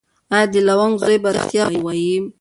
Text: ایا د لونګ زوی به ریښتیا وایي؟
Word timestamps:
ایا 0.35 0.47
د 0.53 0.55
لونګ 0.67 0.93
زوی 1.03 1.17
به 1.23 1.29
ریښتیا 1.35 1.65
وایي؟ 1.83 2.13